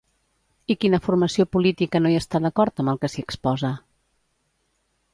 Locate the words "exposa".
3.29-3.75